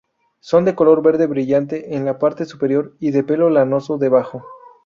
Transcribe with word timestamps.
Son 0.39 0.65
de 0.65 0.73
color 0.73 1.03
verde 1.03 1.27
brillante 1.27 1.93
en 1.95 2.05
la 2.05 2.17
parte 2.17 2.45
superior 2.45 2.95
y 2.99 3.11
de 3.11 3.23
pelo 3.23 3.51
lanoso 3.51 3.99
debajo. 3.99 4.43